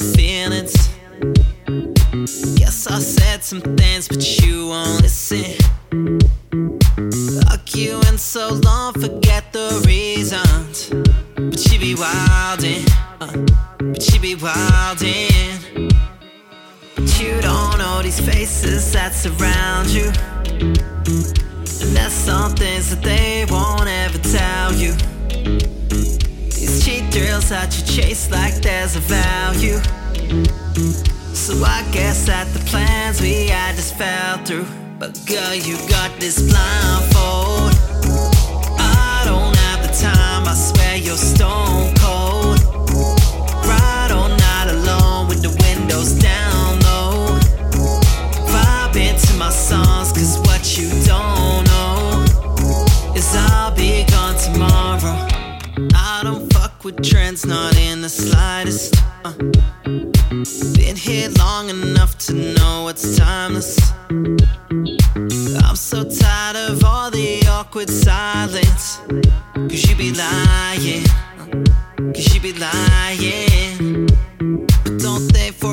[0.00, 0.88] your feelings.
[2.56, 5.44] Guess I said some things, but you won't listen.
[7.42, 10.90] Fuck you and so long, forget the reasons.
[11.34, 12.86] But you be wildin',
[13.20, 13.36] uh,
[13.78, 15.92] but you be wildin'.
[16.94, 19.67] But you don't know these faces that surround.
[27.38, 29.78] Thrills that you chase like there's a value.
[31.34, 34.66] So I guess that the plans we had just fell through.
[34.98, 37.74] But girl, you got this blindfold.
[38.78, 41.57] I don't have the time, I swear you're stone
[56.88, 58.94] with trends, not in the slightest.
[59.22, 59.32] Uh.
[60.74, 63.92] Been here long enough to know it's timeless.
[64.08, 69.00] I'm so tired of all the awkward silence.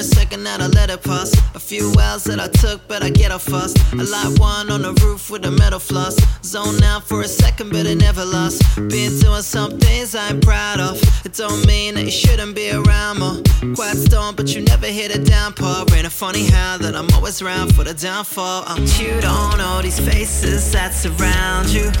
[0.00, 1.30] A second that I let it pass.
[1.54, 3.76] A few wells that I took, but I get off fast.
[3.92, 6.16] I light one on the roof with a metal floss.
[6.42, 8.62] Zone out for a second, but it never lost.
[8.76, 10.96] Been doing some things I'm proud of.
[11.26, 13.42] It don't mean that you shouldn't be around more.
[13.74, 15.84] Quiet storm, but you never hit a downpour.
[15.94, 18.64] Ain't it funny how that I'm always around for the downfall?
[18.66, 18.86] I'm
[19.20, 21.92] don't know these faces that surround you.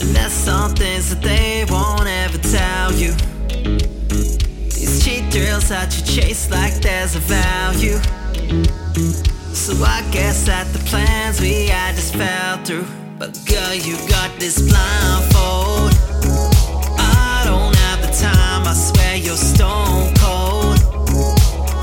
[0.00, 3.12] And that's some things that they won't ever tell you.
[5.30, 7.98] Thrills that you chase like there's a value.
[9.54, 12.84] So I guess that the plans we had just fell through.
[13.16, 15.94] But girl, you got this blindfold.
[16.98, 20.82] I don't have the time, I swear you're stone cold.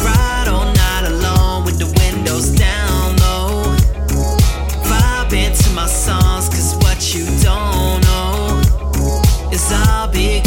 [0.03, 3.75] Ride all night alone with the windows down low.
[4.89, 8.59] Vibe into my songs, cause what you don't know
[9.53, 10.41] is I'll be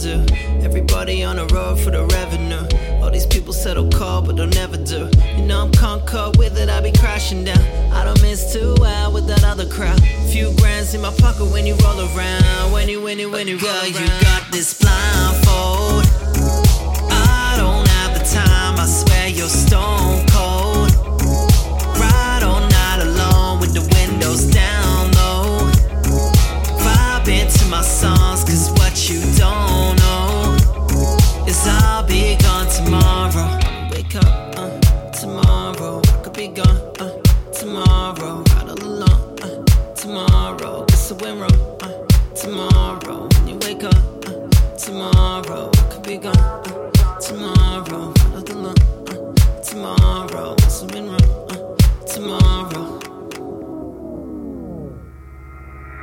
[0.00, 0.34] still do.
[0.62, 2.66] Everybody on the road for the revenue.
[3.02, 5.08] All these people settle call, but they'll never do.
[5.36, 7.58] You know I'm concord with it, I be crashing down.
[7.92, 10.00] I don't miss too well with that other crowd.
[10.30, 12.72] Few grands in my pocket when you roll around.
[12.72, 13.94] When you, when you, when you roll around.
[13.94, 15.13] you got this blindfold.
[36.48, 37.22] Be gone, uh,
[37.52, 38.42] tomorrow.
[38.50, 40.84] Ride all alone, uh, tomorrow.
[40.88, 42.83] It's a win road, uh, tomorrow.